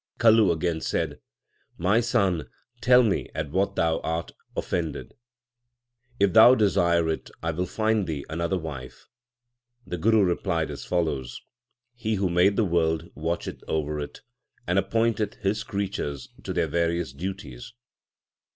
[0.19, 1.19] 1 Kalu again said:
[1.77, 2.49] My son,
[2.81, 5.13] tell me at what thou art offended.
[6.19, 9.05] If thou desire it, I will find thee another wife.
[9.85, 11.39] The Guru replied as follows:
[11.93, 14.21] He who made the world watcheth over it,
[14.65, 17.71] and appointeth His creatures to their various duties.